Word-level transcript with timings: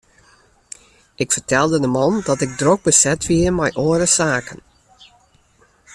Ik 1.15 1.31
fertelde 1.31 1.79
de 1.79 1.87
man 1.87 2.21
dat 2.23 2.41
ik 2.41 2.49
drok 2.57 2.81
beset 2.87 3.23
wie 3.27 3.51
mei 3.57 3.71
oare 3.83 4.05
saken. 4.17 4.59